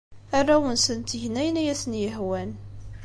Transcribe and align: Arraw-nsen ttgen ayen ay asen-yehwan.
Arraw-nsen 0.37 0.99
ttgen 1.01 1.39
ayen 1.41 1.59
ay 1.61 1.69
asen-yehwan. 1.73 2.51